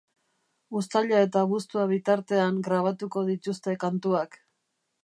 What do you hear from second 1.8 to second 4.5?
bitartean grabatuko dituzte kantuak.